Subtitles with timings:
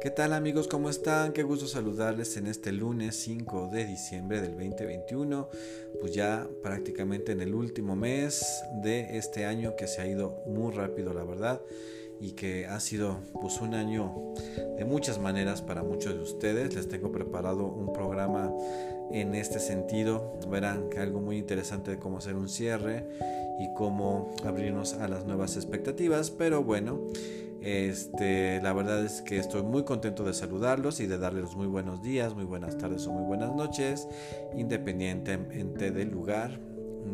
[0.00, 0.66] ¿Qué tal amigos?
[0.66, 1.34] ¿Cómo están?
[1.34, 5.50] Qué gusto saludarles en este lunes 5 de diciembre del 2021,
[6.00, 10.72] pues ya prácticamente en el último mes de este año que se ha ido muy
[10.72, 11.60] rápido la verdad
[12.18, 14.32] y que ha sido pues un año
[14.78, 16.74] de muchas maneras para muchos de ustedes.
[16.74, 18.50] Les tengo preparado un programa
[19.12, 20.38] en este sentido.
[20.50, 23.06] Verán que algo muy interesante de cómo hacer un cierre
[23.60, 27.00] y cómo abrirnos a las nuevas expectativas, pero bueno,
[27.62, 32.00] este, la verdad es que estoy muy contento de saludarlos y de darles muy buenos
[32.00, 34.08] días, muy buenas tardes o muy buenas noches,
[34.56, 36.58] independientemente del lugar,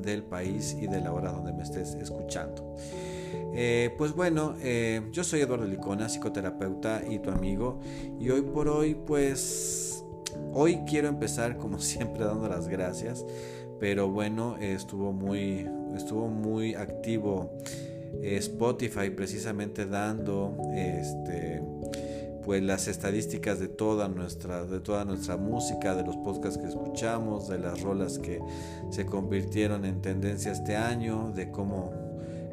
[0.03, 2.77] del país y de la hora donde me estés escuchando.
[3.55, 7.81] Eh, pues bueno, eh, yo soy Eduardo Licona, psicoterapeuta y tu amigo,
[8.21, 10.05] y hoy por hoy, pues,
[10.53, 13.25] hoy quiero empezar como siempre dando las gracias,
[13.81, 17.51] pero bueno, estuvo muy, estuvo muy activo
[18.23, 21.63] Spotify precisamente dando este
[22.45, 27.49] pues las estadísticas de toda nuestra de toda nuestra música, de los podcasts que escuchamos,
[27.49, 28.41] de las rolas que
[28.91, 31.93] se convirtieron en tendencia este año, de cómo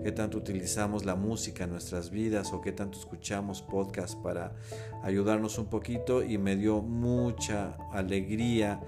[0.03, 4.53] qué tanto utilizamos la música en nuestras vidas o qué tanto escuchamos podcasts para
[5.01, 8.81] ayudarnos un poquito y me dio mucha alegría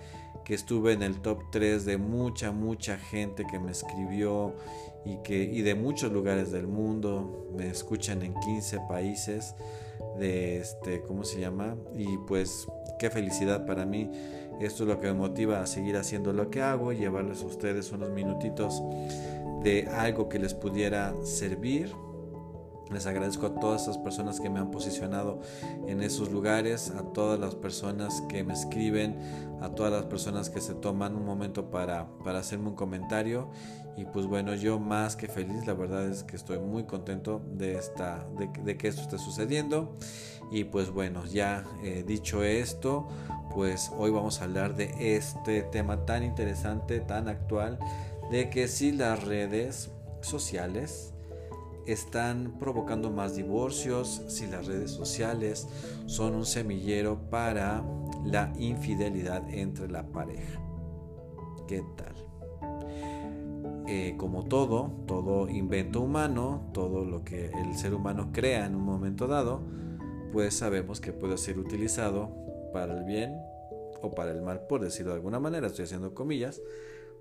[0.45, 4.53] que estuve en el top 3 de mucha, mucha gente que me escribió
[5.03, 7.47] y, que, y de muchos lugares del mundo.
[7.57, 9.55] Me escuchan en 15 países
[10.19, 11.75] de este, ¿cómo se llama?
[11.95, 12.67] Y pues
[12.99, 14.09] qué felicidad para mí.
[14.61, 17.91] Esto es lo que me motiva a seguir haciendo lo que hago, llevarles a ustedes
[17.91, 18.81] unos minutitos
[19.63, 21.91] de algo que les pudiera servir
[22.91, 25.39] les agradezco a todas esas personas que me han posicionado
[25.87, 29.17] en esos lugares, a todas las personas que me escriben,
[29.61, 33.49] a todas las personas que se toman un momento para, para hacerme un comentario.
[33.97, 37.77] Y pues bueno, yo más que feliz, la verdad es que estoy muy contento de,
[37.77, 38.27] esta,
[38.63, 39.95] de, que esto esté sucediendo.
[40.51, 43.07] Y pues bueno, ya eh, dicho esto,
[43.53, 47.79] pues hoy vamos a hablar de este tema tan interesante, tan actual,
[48.29, 51.14] de que si las redes sociales
[51.85, 55.67] están provocando más divorcios, si las redes sociales
[56.05, 57.83] son un semillero para
[58.25, 60.61] la infidelidad entre la pareja.
[61.67, 62.15] ¿Qué tal?
[63.87, 68.83] Eh, como todo, todo invento humano, todo lo que el ser humano crea en un
[68.83, 69.61] momento dado,
[70.31, 72.35] pues sabemos que puede ser utilizado
[72.73, 73.37] para el bien
[74.01, 76.61] o para el mal, por decirlo de alguna manera, estoy haciendo comillas,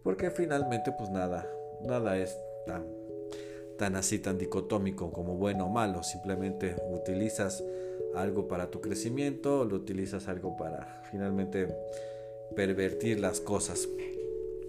[0.03, 1.47] porque finalmente pues nada,
[1.83, 2.37] nada es
[2.67, 3.04] tan
[3.79, 6.03] tan así, tan dicotómico como bueno o malo.
[6.03, 7.63] Simplemente utilizas
[8.15, 11.69] algo para tu crecimiento, lo utilizas algo para finalmente
[12.55, 13.89] pervertir las cosas.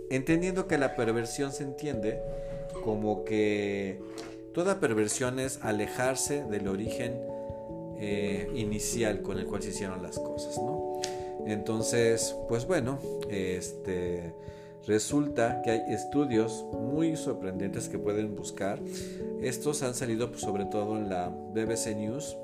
[0.09, 2.19] Entendiendo que la perversión se entiende
[2.83, 3.99] como que
[4.53, 7.19] toda perversión es alejarse del origen
[7.99, 11.01] eh, inicial con el cual se hicieron las cosas, ¿no?
[11.45, 12.99] Entonces, pues bueno,
[13.29, 14.33] este
[14.87, 18.79] Resulta que hay estudios muy sorprendentes que pueden buscar.
[19.41, 22.37] Estos han salido pues, sobre todo en la BBC News.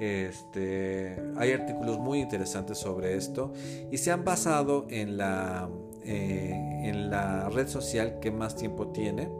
[0.00, 3.52] Este, hay artículos muy interesantes sobre esto
[3.90, 5.70] y se han basado en la,
[6.04, 6.52] eh,
[6.84, 9.30] en la red social que más tiempo tiene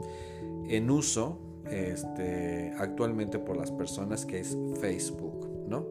[0.67, 1.39] en uso
[1.69, 5.85] este, actualmente por las personas que es Facebook, ¿no?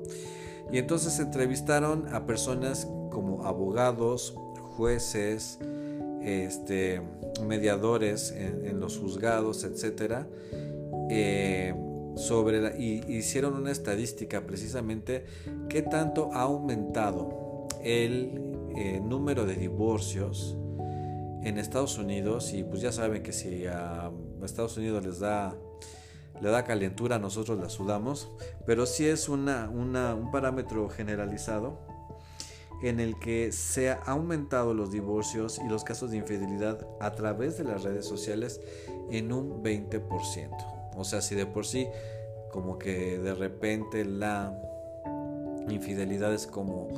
[0.72, 4.37] Y entonces entrevistaron a personas como abogados,
[4.76, 5.59] jueces,
[6.22, 7.00] este,
[7.47, 10.28] mediadores en, los juzgados, etcétera,
[11.10, 11.75] eh,
[12.16, 15.25] sobre y hicieron una estadística precisamente
[15.69, 18.41] qué tanto ha aumentado el
[18.76, 20.56] eh, número de divorcios
[21.43, 22.53] en Estados Unidos.
[22.53, 24.10] Y pues ya saben que si a
[24.43, 25.56] Estados Unidos les da
[26.41, 28.31] le da calentura, nosotros la sudamos,
[28.66, 31.86] pero sí es una, un parámetro generalizado
[32.82, 37.59] en el que se ha aumentado los divorcios y los casos de infidelidad a través
[37.59, 38.60] de las redes sociales
[39.10, 40.93] en un 20%.
[40.96, 41.87] O sea, si de por sí
[42.50, 44.58] como que de repente la
[45.69, 46.88] infidelidad es como,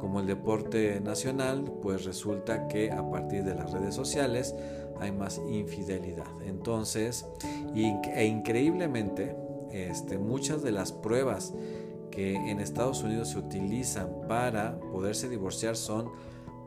[0.00, 4.54] como el deporte nacional, pues resulta que a partir de las redes sociales
[5.00, 6.26] hay más infidelidad.
[6.44, 7.26] Entonces,
[7.74, 9.36] e increíblemente,
[9.72, 11.54] este, muchas de las pruebas
[12.18, 16.10] en Estados Unidos se utilizan para poderse divorciar son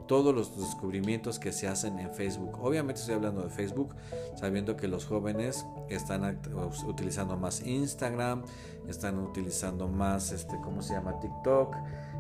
[0.08, 2.60] todos los descubrimientos que se hacen en Facebook.
[2.62, 3.96] Obviamente estoy hablando de Facebook,
[4.36, 6.38] sabiendo que los jóvenes están
[6.86, 8.44] utilizando más Instagram,
[8.88, 11.20] están utilizando más, este, ¿cómo se llama?
[11.20, 11.76] TikTok,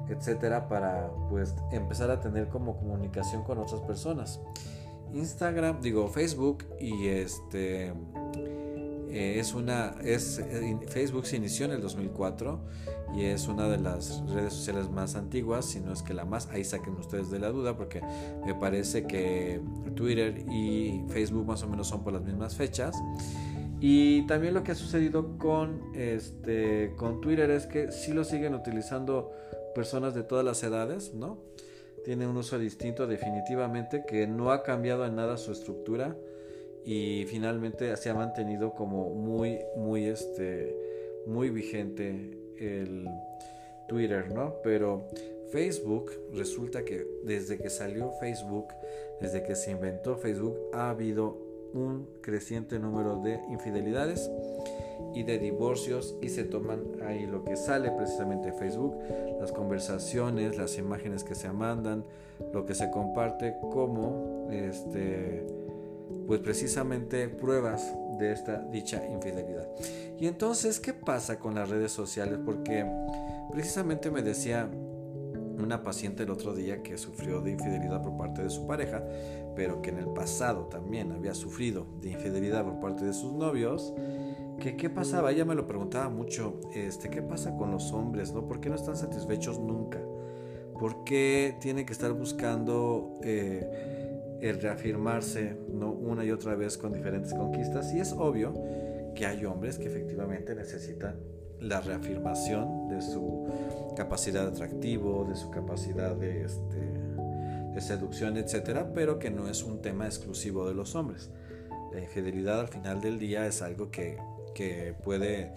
[0.07, 4.39] etcétera, para pues empezar a tener como comunicación con otras personas.
[5.13, 7.93] Instagram, digo Facebook y este
[9.11, 12.61] Eh, es una, es, eh, Facebook se inició en el 2004
[13.15, 16.47] y es una de las redes sociales más antiguas, si no es que la más.
[16.47, 18.01] Ahí saquen ustedes de la duda porque
[18.45, 19.61] me parece que
[19.95, 22.95] Twitter y Facebook más o menos son por las mismas fechas.
[23.81, 28.53] Y también lo que ha sucedido con, este, con Twitter es que sí lo siguen
[28.53, 29.31] utilizando
[29.73, 31.39] personas de todas las edades, ¿no?
[32.05, 36.15] Tiene un uso distinto definitivamente que no ha cambiado en nada su estructura
[36.85, 40.75] y finalmente se ha mantenido como muy, muy, este,
[41.27, 43.07] muy vigente el
[43.87, 44.55] Twitter, ¿no?
[44.63, 45.07] Pero
[45.51, 48.67] Facebook, resulta que desde que salió Facebook,
[49.19, 51.37] desde que se inventó Facebook, ha habido
[51.73, 54.29] un creciente número de infidelidades
[55.13, 58.95] y de divorcios y se toman ahí lo que sale precisamente Facebook,
[59.39, 62.03] las conversaciones, las imágenes que se mandan,
[62.53, 65.45] lo que se comparte como este
[66.27, 69.67] pues precisamente pruebas de esta dicha infidelidad.
[70.19, 72.39] Y entonces, ¿qué pasa con las redes sociales?
[72.45, 72.85] Porque
[73.51, 74.69] precisamente me decía
[75.61, 79.03] una paciente el otro día que sufrió de infidelidad por parte de su pareja,
[79.55, 83.93] pero que en el pasado también había sufrido de infidelidad por parte de sus novios,
[84.59, 88.31] que qué pasaba, ella me lo preguntaba mucho, este, ¿qué pasa con los hombres?
[88.31, 88.47] ¿no?
[88.47, 89.99] ¿Por qué no están satisfechos nunca?
[90.79, 94.00] ¿Por qué tienen que estar buscando eh,
[94.41, 95.91] el reafirmarse ¿no?
[95.91, 97.93] una y otra vez con diferentes conquistas?
[97.93, 98.53] Y es obvio
[99.15, 101.19] que hay hombres que efectivamente necesitan
[101.59, 106.79] la reafirmación de su capacidad de atractivo, de su capacidad de, este,
[107.73, 111.29] de seducción, etcétera, pero que no es un tema exclusivo de los hombres.
[111.93, 114.17] La infidelidad al final del día es algo que,
[114.55, 115.51] que puede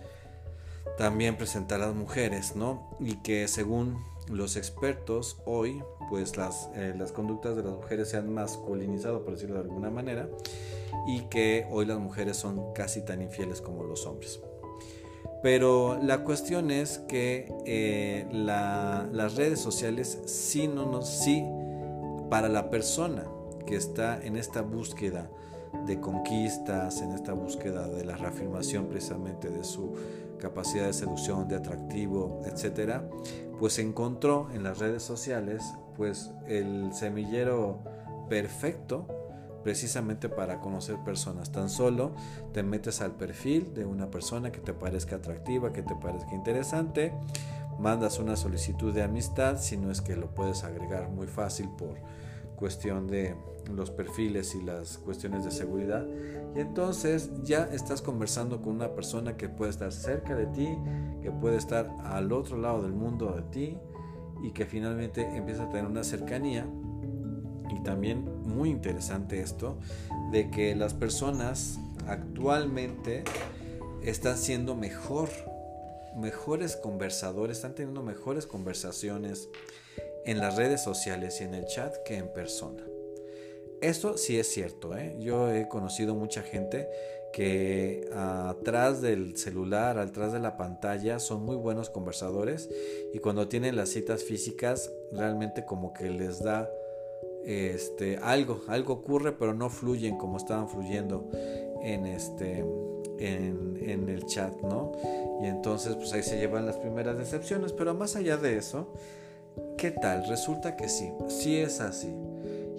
[0.98, 2.96] también presentar a las mujeres, ¿no?
[3.00, 3.96] Y que según
[4.28, 9.34] los expertos hoy, pues las, eh, las conductas de las mujeres se han masculinizado, por
[9.34, 10.28] decirlo de alguna manera,
[11.06, 14.40] y que hoy las mujeres son casi tan infieles como los hombres.
[15.42, 21.44] Pero la cuestión es que eh, las redes sociales sí, no nos, sí,
[22.30, 23.26] para la persona
[23.66, 25.30] que está en esta búsqueda
[25.86, 29.92] de conquistas, en esta búsqueda de la reafirmación precisamente de su
[30.44, 33.08] capacidad de seducción, de atractivo, etcétera,
[33.58, 35.64] pues encontró en las redes sociales
[35.96, 37.82] pues el semillero
[38.28, 39.06] perfecto
[39.62, 41.50] precisamente para conocer personas.
[41.50, 42.12] Tan solo
[42.52, 47.14] te metes al perfil de una persona que te parezca atractiva, que te parezca interesante,
[47.78, 51.96] mandas una solicitud de amistad, si no es que lo puedes agregar muy fácil por
[52.56, 53.36] cuestión de
[53.74, 56.06] los perfiles y las cuestiones de seguridad.
[56.54, 60.68] Y entonces ya estás conversando con una persona que puede estar cerca de ti,
[61.22, 63.78] que puede estar al otro lado del mundo de ti
[64.42, 66.66] y que finalmente empieza a tener una cercanía
[67.70, 69.78] y también muy interesante esto
[70.30, 73.24] de que las personas actualmente
[74.02, 75.30] están siendo mejor,
[76.16, 79.48] mejores conversadores, están teniendo mejores conversaciones
[80.24, 82.84] en las redes sociales y en el chat que en persona.
[83.80, 85.16] Esto sí es cierto, ¿eh?
[85.18, 86.88] yo he conocido mucha gente
[87.34, 92.70] que atrás del celular, atrás de la pantalla, son muy buenos conversadores
[93.12, 96.70] y cuando tienen las citas físicas realmente como que les da
[97.44, 101.28] este, algo, algo ocurre, pero no fluyen como estaban fluyendo
[101.82, 102.64] en, este,
[103.18, 104.92] en, el chat, ¿no?
[105.42, 108.92] Y entonces, pues ahí se llevan las primeras decepciones, pero más allá de eso,
[109.76, 110.26] ¿qué tal?
[110.28, 112.14] Resulta que sí, sí es así.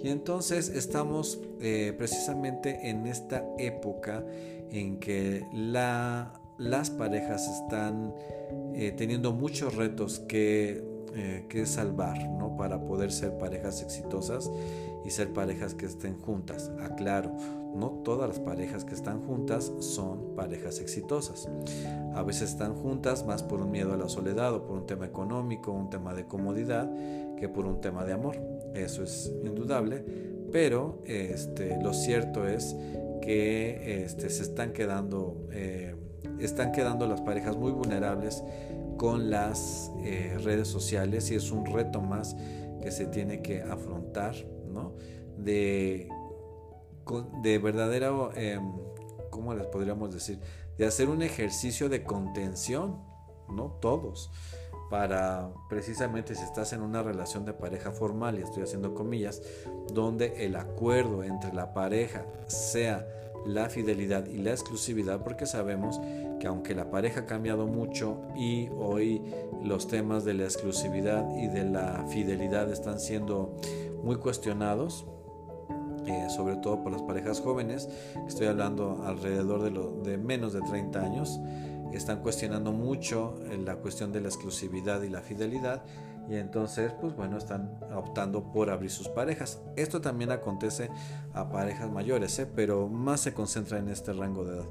[0.02, 4.24] Y entonces estamos eh, precisamente en esta época
[4.70, 8.14] en que la, las parejas están
[8.74, 12.58] eh, teniendo muchos retos que eh, que salvar, ¿no?
[12.58, 14.50] Para poder ser parejas exitosas
[15.06, 16.70] y ser parejas que estén juntas.
[16.80, 17.32] Aclaro,
[17.74, 21.48] no todas las parejas que están juntas son parejas exitosas.
[22.14, 25.06] A veces están juntas más por un miedo a la soledad o por un tema
[25.06, 26.90] económico, un tema de comodidad,
[27.36, 28.36] que por un tema de amor.
[28.74, 30.04] Eso es indudable,
[30.50, 32.74] pero este, lo cierto es
[33.20, 35.94] que este, se están quedando, eh,
[36.40, 38.42] están quedando las parejas muy vulnerables
[38.96, 42.34] con las eh, redes sociales y es un reto más
[42.80, 44.34] que se tiene que afrontar,
[45.36, 46.08] De,
[47.42, 48.58] de verdadero, eh,
[49.30, 50.40] ¿cómo les podríamos decir?
[50.78, 53.02] De hacer un ejercicio de contención,
[53.48, 53.78] ¿no?
[53.80, 54.30] Todos,
[54.90, 59.42] para precisamente si estás en una relación de pareja formal, y estoy haciendo comillas,
[59.92, 63.06] donde el acuerdo entre la pareja sea
[63.44, 66.00] la fidelidad y la exclusividad porque sabemos
[66.40, 69.22] que aunque la pareja ha cambiado mucho y hoy
[69.62, 73.56] los temas de la exclusividad y de la fidelidad están siendo
[74.02, 75.06] muy cuestionados,
[76.06, 77.88] eh, sobre todo por las parejas jóvenes,
[78.28, 81.40] estoy hablando alrededor de, menos de 30 años,
[81.92, 85.82] están cuestionando mucho eh, la cuestión de la exclusividad y la fidelidad
[86.28, 89.60] y entonces pues bueno están optando por abrir sus parejas.
[89.76, 90.90] Esto también acontece
[91.34, 92.46] a parejas mayores ¿eh?
[92.46, 94.66] pero más se concentra en este rango de edad.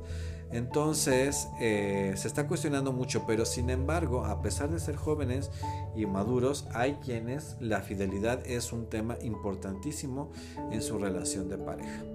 [0.51, 5.51] Entonces eh, se está cuestionando mucho pero sin embargo a pesar de ser jóvenes
[5.95, 10.31] y maduros hay quienes la fidelidad es un tema importantísimo
[10.71, 12.14] en su relación de pareja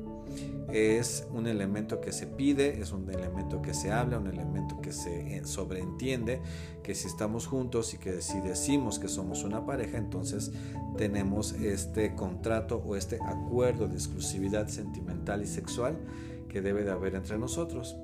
[0.73, 4.93] es un elemento que se pide, es un elemento que se habla, un elemento que
[4.93, 6.41] se eh, sobreentiende,
[6.83, 10.53] que si estamos juntos y que si decimos que somos una pareja, entonces
[10.97, 15.99] tenemos este contrato o este acuerdo de exclusividad sentimental y sexual
[16.49, 17.97] que debe de haber entre nosotros.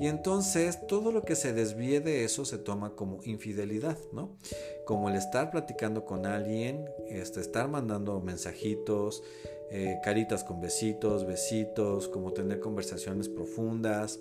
[0.00, 4.36] Y entonces todo lo que se desvíe de eso se toma como infidelidad, ¿no?
[4.84, 9.22] Como el estar platicando con alguien, este, estar mandando mensajitos,
[9.70, 14.20] eh, caritas con besitos, besitos, como tener conversaciones profundas.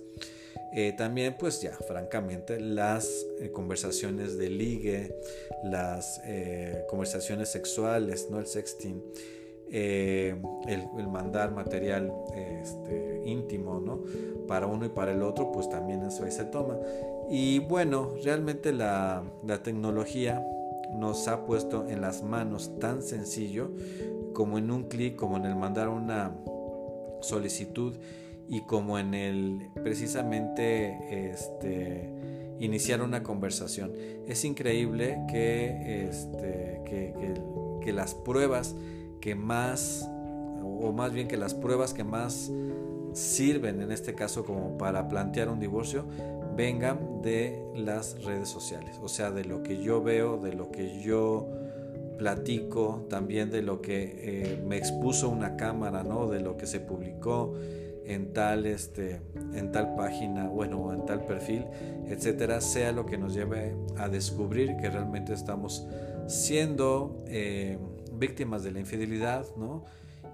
[0.74, 5.15] Eh, también pues ya, francamente, las eh, conversaciones de ligue,
[5.63, 6.22] las
[6.89, 8.39] conversaciones sexuales, ¿no?
[8.39, 9.03] El sexting,
[9.74, 14.01] el, mandar material este, íntimo, ¿no?
[14.48, 16.77] Para uno y para el otro, pues también eso ahí se toma.
[17.30, 20.46] Y bueno, realmente la, la tecnología
[20.94, 23.72] nos ha puesto en las manos tan sencillo
[24.34, 26.36] como en un clic, como en el mandar una
[27.22, 27.96] solicitud
[28.48, 32.10] y como en el precisamente este,
[32.60, 33.94] iniciar una conversación.
[34.27, 37.13] Es increíble que, este, que,
[37.82, 38.75] que, las pruebas
[39.24, 40.06] que más,
[40.62, 42.51] o más bien que las pruebas que más
[43.13, 46.03] sirven en este caso como para plantear un divorcio,
[46.58, 49.00] vengan de las redes sociales.
[49.01, 51.48] O sea, de lo que yo veo, de lo que yo
[52.18, 56.27] platico también de lo que eh, me expuso una cámara, ¿no?
[56.27, 57.53] De lo que se publicó
[58.06, 59.22] en tal, este,
[59.53, 61.65] en tal página, bueno, en tal perfil,
[62.08, 65.88] etcétera, sea lo que nos lleve a descubrir que realmente estamos
[66.27, 67.77] siendo eh,
[68.27, 69.84] víctimas de la infidelidad, ¿no?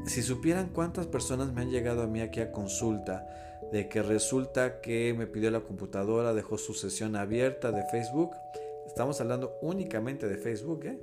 [0.06, 3.26] Si supieran cuántas personas me han llegado a mí aquí a consulta
[3.72, 8.30] de que resulta que me pidió la computadora, dejó su sesión abierta de Facebook,
[8.86, 10.98] estamos hablando únicamente de Facebook, ¿eh?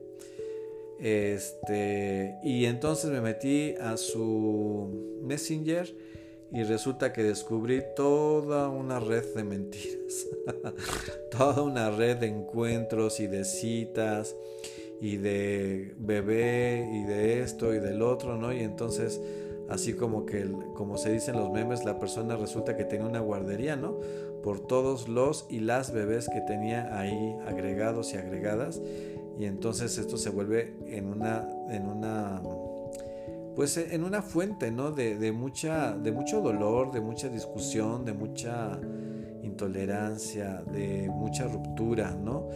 [1.00, 5.94] Este, y entonces me metí a su Messenger
[6.52, 10.28] y resulta que descubrí toda una red de mentiras,
[11.32, 14.36] toda una red de encuentros y de citas
[15.02, 18.54] y de bebé y de esto y del otro, ¿no?
[18.54, 19.22] Y entonces
[19.70, 23.76] así como que como se dicen los memes, la persona resulta que tenía una guardería,
[23.76, 24.00] ¿no?
[24.42, 28.82] Por todos los y las bebés que tenía ahí agregados y agregadas
[29.40, 32.42] y entonces esto se vuelve en una, en una,
[33.58, 34.92] pues en una fuente, ¿no?
[34.92, 38.80] De, mucha, de mucho dolor, de mucha discusión, de mucha
[39.42, 42.50] intolerancia, de mucha ruptura, ¿no?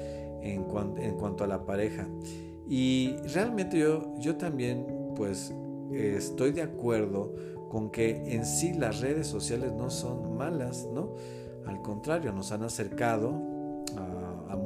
[0.43, 0.67] En,
[0.99, 2.07] en cuanto a la pareja.
[2.69, 5.51] Y realmente yo, yo también, pues,
[5.91, 7.33] estoy de acuerdo
[7.71, 11.15] con que en sí las redes sociales no son malas, ¿no?
[11.65, 13.41] Al contrario, nos han acercado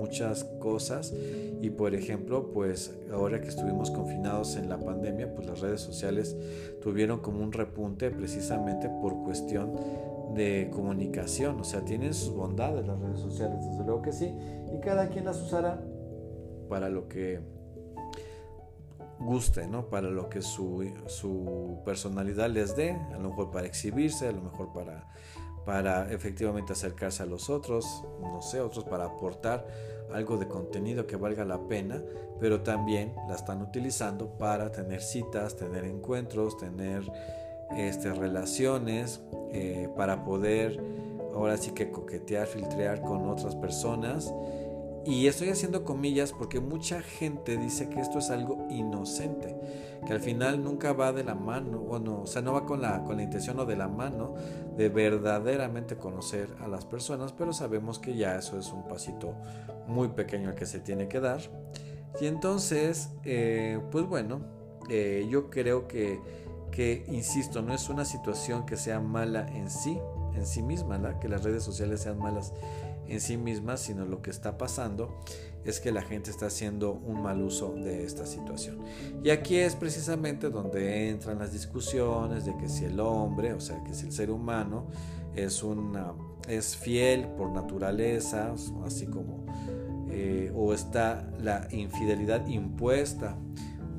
[0.05, 1.13] muchas cosas.
[1.61, 6.35] Y por ejemplo pues ahora que estuvimos confinados en la pandemia pues las redes sociales
[6.81, 9.73] tuvieron como un repunte precisamente por cuestión
[10.35, 11.59] de comunicación.
[11.59, 14.31] O sea tienen sus bondades las redes sociales desde luego que sí.
[14.73, 15.81] Y cada quien las usará
[16.69, 17.39] para lo que
[19.19, 19.89] guste, ¿no?
[19.89, 24.41] Para lo que su, su personalidad les dé, a lo mejor para exhibirse, a lo
[24.41, 25.07] mejor para,
[25.65, 29.65] para efectivamente acercarse a los otros, no sé, otros para aportar
[30.13, 32.01] algo de contenido que valga la pena,
[32.39, 37.03] pero también la están utilizando para tener citas, tener encuentros, tener
[37.75, 40.79] este, relaciones, eh, para poder
[41.33, 44.33] ahora sí que coquetear, filtrear con otras personas.
[45.05, 49.55] Y estoy haciendo comillas porque mucha gente dice que esto es algo inocente,
[50.05, 53.03] que al final nunca va de la mano, bueno, o sea, no va con la,
[53.03, 54.33] con la intención o de la mano
[54.75, 59.35] de verdaderamente conocer a las personas, pero sabemos que ya eso es un pasito
[59.87, 61.39] muy pequeño al que se tiene que dar.
[62.19, 64.41] Y entonces, eh, pues bueno,
[64.89, 66.19] eh, yo creo que,
[66.71, 69.99] que, insisto, no es una situación que sea mala en sí,
[70.33, 72.53] en sí misma, que las redes sociales sean malas
[73.07, 75.19] en sí mismas, sino lo que está pasando
[75.63, 78.79] es que la gente está haciendo un mal uso de esta situación.
[79.23, 83.83] Y aquí es precisamente donde entran las discusiones de que si el hombre, o sea,
[83.83, 84.87] que si el ser humano
[85.35, 86.13] es, una,
[86.47, 88.53] es fiel por naturaleza,
[88.85, 89.45] así como,
[90.09, 93.35] eh, o está la infidelidad impuesta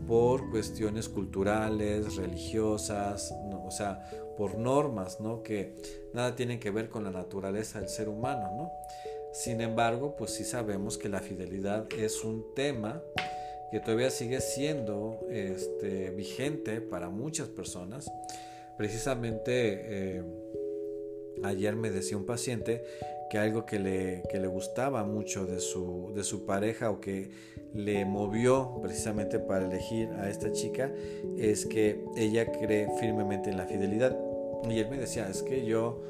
[0.06, 3.34] por cuestiones culturales, religiosas,
[3.64, 5.42] o sea, por normas, ¿no?
[5.42, 5.74] Que
[6.12, 8.72] nada tienen que ver con la naturaleza del ser humano, ¿no?
[9.32, 13.02] Sin embargo, pues sí sabemos que la fidelidad es un tema
[13.70, 18.10] que todavía sigue siendo este, vigente para muchas personas.
[18.78, 20.22] Precisamente eh,
[21.42, 22.84] ayer me decía un paciente
[23.30, 27.30] que algo que le, que le gustaba mucho de su, de su pareja o que
[27.74, 30.90] le movió precisamente para elegir a esta chica
[31.36, 34.16] es que ella cree firmemente en la fidelidad.
[34.68, 36.02] Y él me decía, es que yo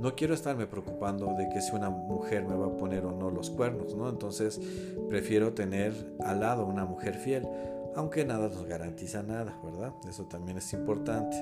[0.00, 3.30] no quiero estarme preocupando de que si una mujer me va a poner o no
[3.30, 4.08] los cuernos, ¿no?
[4.08, 4.60] Entonces
[5.08, 7.46] prefiero tener al lado una mujer fiel,
[7.94, 9.92] aunque nada nos garantiza nada, ¿verdad?
[10.08, 11.36] Eso también es importante.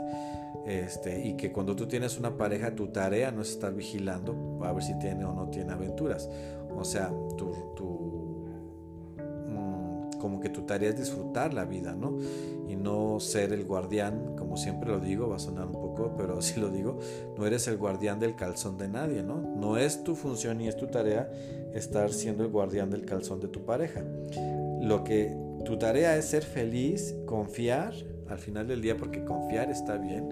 [0.67, 4.73] Este, y que cuando tú tienes una pareja, tu tarea no es estar vigilando a
[4.73, 6.29] ver si tiene o no tiene aventuras.
[6.77, 8.45] O sea, tu,
[9.49, 12.19] mm, como que tu tarea es disfrutar la vida, ¿no?
[12.69, 16.43] Y no ser el guardián, como siempre lo digo, va a sonar un poco, pero
[16.43, 16.99] si lo digo,
[17.39, 19.37] no eres el guardián del calzón de nadie, ¿no?
[19.37, 21.31] No es tu función ni es tu tarea
[21.73, 24.03] estar siendo el guardián del calzón de tu pareja.
[24.81, 27.95] Lo que tu tarea es ser feliz, confiar
[28.29, 30.29] al final del día porque confiar está bien.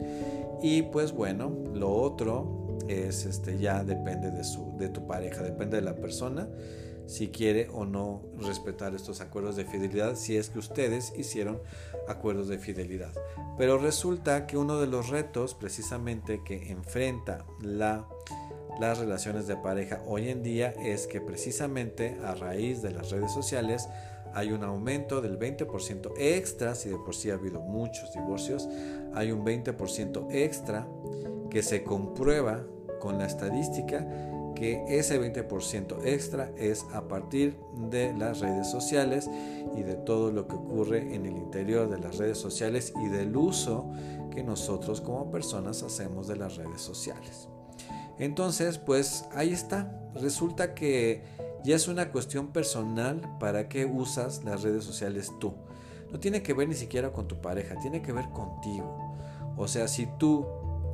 [0.62, 5.76] Y pues bueno, lo otro es este ya depende de su de tu pareja, depende
[5.76, 6.48] de la persona
[7.08, 11.60] si quiere o no respetar estos acuerdos de fidelidad, si es que ustedes hicieron
[12.06, 13.12] acuerdos de fidelidad.
[13.56, 18.06] Pero resulta que uno de los retos precisamente que enfrenta la,
[18.78, 23.32] las relaciones de pareja hoy en día es que precisamente a raíz de las redes
[23.32, 23.88] sociales
[24.34, 28.68] hay un aumento del 20% extra, si de por sí ha habido muchos divorcios,
[29.14, 30.88] hay un 20% extra
[31.50, 32.64] que se comprueba
[33.00, 34.06] con la estadística
[34.58, 37.56] que ese 20% extra es a partir
[37.90, 39.30] de las redes sociales
[39.76, 43.36] y de todo lo que ocurre en el interior de las redes sociales y del
[43.36, 43.88] uso
[44.32, 47.48] que nosotros como personas hacemos de las redes sociales.
[48.18, 49.96] Entonces, pues ahí está.
[50.14, 51.22] Resulta que
[51.64, 55.54] ya es una cuestión personal para qué usas las redes sociales tú.
[56.12, 59.16] No tiene que ver ni siquiera con tu pareja, tiene que ver contigo.
[59.56, 60.46] O sea, si tú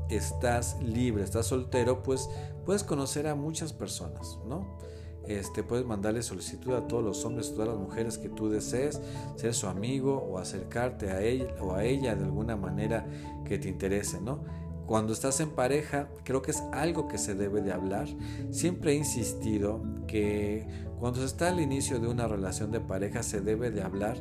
[0.09, 2.29] estás libre, estás soltero, pues
[2.65, 4.79] puedes conocer a muchas personas, ¿no?
[5.27, 9.01] Este, puedes mandarle solicitud a todos los hombres, todas las mujeres que tú desees,
[9.37, 13.07] ser su amigo o acercarte a él o a ella de alguna manera
[13.47, 14.45] que te interese, ¿no?
[14.87, 18.07] Cuando estás en pareja, creo que es algo que se debe de hablar.
[18.51, 20.67] Siempre he insistido que
[20.99, 24.19] cuando se está al inicio de una relación de pareja se debe de hablar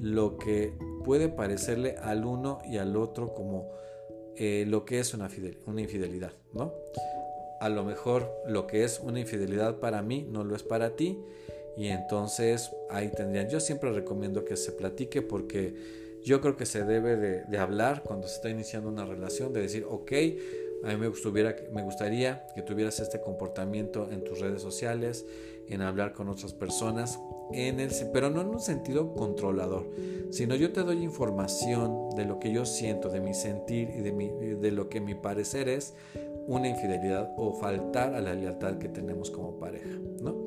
[0.00, 3.68] lo que puede parecerle al uno y al otro como
[4.36, 5.28] eh, lo que es una,
[5.66, 6.72] una infidelidad, ¿no?
[7.60, 11.18] A lo mejor lo que es una infidelidad para mí no lo es para ti
[11.76, 13.48] y entonces ahí tendrían.
[13.48, 15.74] Yo siempre recomiendo que se platique porque
[16.26, 19.86] yo creo que se debe de, hablar cuando se está iniciando una relación, de decir,
[19.88, 20.12] ok,
[20.82, 21.06] a mí me,
[21.82, 25.24] gustaría que tuvieras este comportamiento en tus redes sociales,
[25.68, 27.20] en hablar con otras personas,
[28.12, 29.88] pero no en un sentido controlador,
[30.30, 34.56] sino yo te doy información de lo que yo siento, de mi sentir y de,
[34.56, 35.94] de lo que mi parecer es
[36.48, 40.45] una infidelidad o faltar a la lealtad que tenemos como pareja, ¿no?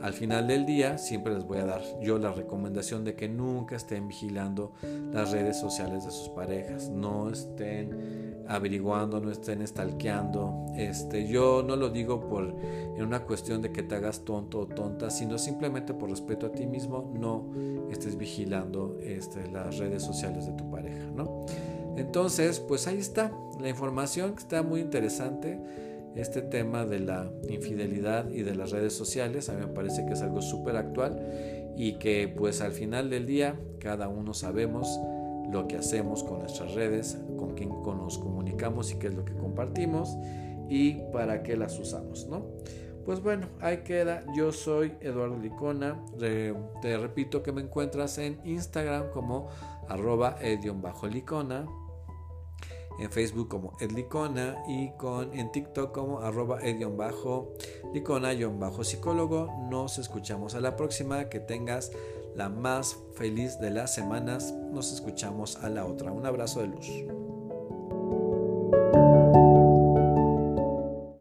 [0.00, 3.76] Al final del día siempre les voy a dar yo la recomendación de que nunca
[3.76, 4.72] estén vigilando
[5.12, 10.66] las redes sociales de sus parejas, no estén averiguando, no estén stalkeando.
[10.76, 12.54] Este, yo no lo digo por
[12.96, 16.52] en una cuestión de que te hagas tonto o tonta, sino simplemente por respeto a
[16.52, 17.46] ti mismo, no
[17.90, 21.44] estés vigilando este, las redes sociales de tu pareja, ¿no?
[21.96, 25.58] Entonces, pues ahí está la información que está muy interesante.
[26.16, 30.14] Este tema de la infidelidad y de las redes sociales, a mí me parece que
[30.14, 31.20] es algo súper actual
[31.76, 34.98] y que pues al final del día cada uno sabemos
[35.52, 39.34] lo que hacemos con nuestras redes, con quién nos comunicamos y qué es lo que
[39.34, 40.16] compartimos
[40.68, 42.46] y para qué las usamos, ¿no?
[43.04, 44.22] Pues bueno, ahí queda.
[44.36, 46.04] Yo soy Eduardo Licona.
[46.18, 49.48] te repito que me encuentras en Instagram como
[49.88, 50.36] arroba
[51.10, 51.66] licona
[52.98, 56.60] en Facebook como Edlicona y con, en TikTok como arroba
[57.92, 59.68] licona-psicólogo.
[59.70, 61.28] Nos escuchamos a la próxima.
[61.28, 61.92] Que tengas
[62.34, 64.52] la más feliz de las semanas.
[64.72, 66.12] Nos escuchamos a la otra.
[66.12, 67.27] Un abrazo de luz.